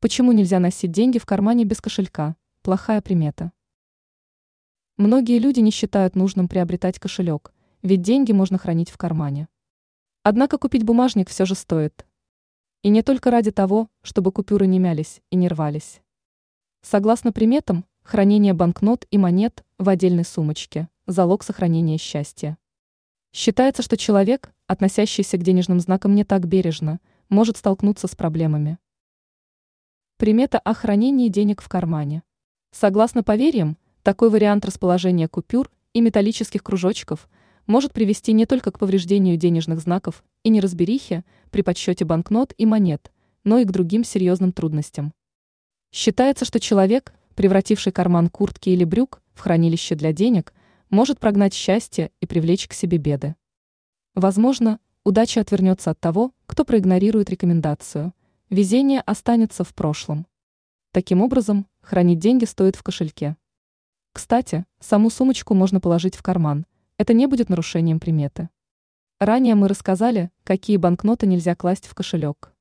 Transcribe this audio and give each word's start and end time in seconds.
Почему 0.00 0.30
нельзя 0.30 0.60
носить 0.60 0.92
деньги 0.92 1.18
в 1.18 1.26
кармане 1.26 1.64
без 1.64 1.80
кошелька? 1.80 2.36
Плохая 2.62 3.02
примета. 3.02 3.50
Многие 4.96 5.40
люди 5.40 5.58
не 5.58 5.72
считают 5.72 6.14
нужным 6.14 6.46
приобретать 6.46 7.00
кошелек, 7.00 7.52
ведь 7.82 8.02
деньги 8.02 8.30
можно 8.30 8.58
хранить 8.58 8.90
в 8.90 8.96
кармане. 8.96 9.48
Однако 10.22 10.56
купить 10.56 10.84
бумажник 10.84 11.28
все 11.28 11.44
же 11.44 11.56
стоит. 11.56 12.06
И 12.84 12.90
не 12.90 13.02
только 13.02 13.32
ради 13.32 13.50
того, 13.50 13.88
чтобы 14.02 14.30
купюры 14.30 14.68
не 14.68 14.78
мялись 14.78 15.20
и 15.30 15.36
не 15.36 15.48
рвались. 15.48 16.00
Согласно 16.80 17.32
приметам, 17.32 17.84
хранение 18.04 18.52
банкнот 18.52 19.04
и 19.10 19.18
монет 19.18 19.64
в 19.78 19.88
отдельной 19.88 20.24
сумочке– 20.24 20.88
залог 21.08 21.42
сохранения 21.42 21.98
счастья. 21.98 22.56
Считается, 23.32 23.82
что 23.82 23.96
человек, 23.96 24.52
относящийся 24.68 25.38
к 25.38 25.42
денежным 25.42 25.80
знакам 25.80 26.14
не 26.14 26.22
так 26.22 26.46
бережно, 26.46 27.00
может 27.28 27.56
столкнуться 27.56 28.06
с 28.06 28.14
проблемами. 28.14 28.78
Примета 30.18 30.58
о 30.58 30.74
хранении 30.74 31.28
денег 31.28 31.62
в 31.62 31.68
кармане. 31.68 32.24
Согласно 32.72 33.22
поверьям, 33.22 33.78
такой 34.02 34.30
вариант 34.30 34.64
расположения 34.64 35.28
купюр 35.28 35.70
и 35.92 36.00
металлических 36.00 36.64
кружочков 36.64 37.28
может 37.68 37.92
привести 37.92 38.32
не 38.32 38.44
только 38.44 38.72
к 38.72 38.80
повреждению 38.80 39.36
денежных 39.36 39.78
знаков 39.78 40.24
и 40.42 40.48
неразберихе 40.48 41.24
при 41.52 41.62
подсчете 41.62 42.04
банкнот 42.04 42.52
и 42.58 42.66
монет, 42.66 43.12
но 43.44 43.58
и 43.58 43.64
к 43.64 43.70
другим 43.70 44.02
серьезным 44.02 44.50
трудностям. 44.50 45.14
Считается, 45.92 46.44
что 46.44 46.58
человек, 46.58 47.14
превративший 47.36 47.92
карман 47.92 48.28
куртки 48.28 48.70
или 48.70 48.82
брюк 48.82 49.22
в 49.34 49.40
хранилище 49.42 49.94
для 49.94 50.12
денег, 50.12 50.52
может 50.90 51.20
прогнать 51.20 51.54
счастье 51.54 52.10
и 52.18 52.26
привлечь 52.26 52.66
к 52.66 52.72
себе 52.72 52.98
беды. 52.98 53.36
Возможно, 54.16 54.80
удача 55.04 55.40
отвернется 55.40 55.92
от 55.92 56.00
того, 56.00 56.32
кто 56.46 56.64
проигнорирует 56.64 57.30
рекомендацию, 57.30 58.12
везение 58.50 59.00
останется 59.00 59.64
в 59.64 59.74
прошлом. 59.74 60.26
Таким 60.92 61.20
образом, 61.20 61.66
хранить 61.80 62.18
деньги 62.18 62.44
стоит 62.44 62.76
в 62.76 62.82
кошельке. 62.82 63.36
Кстати, 64.12 64.64
саму 64.80 65.10
сумочку 65.10 65.54
можно 65.54 65.80
положить 65.80 66.16
в 66.16 66.22
карман, 66.22 66.66
это 66.96 67.12
не 67.12 67.26
будет 67.26 67.48
нарушением 67.48 68.00
приметы. 68.00 68.48
Ранее 69.20 69.54
мы 69.54 69.68
рассказали, 69.68 70.30
какие 70.44 70.76
банкноты 70.76 71.26
нельзя 71.26 71.54
класть 71.54 71.86
в 71.86 71.94
кошелек. 71.94 72.52